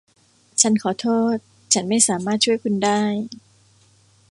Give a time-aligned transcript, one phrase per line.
[0.61, 1.35] ฉันขอโทษ
[1.73, 3.01] ฉันไม่สามารถช่วยคุณได้